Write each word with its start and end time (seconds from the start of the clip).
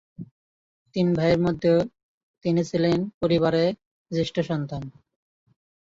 তিন 0.95 1.07
ভাইয়ের 1.17 1.39
মধ্যে 1.39 1.71
তিনি 2.45 2.61
ছিলেন 2.63 2.97
পরিবারে 3.21 3.63
জ্যেষ্ঠ 4.11 4.35
সন্তান। 4.49 4.83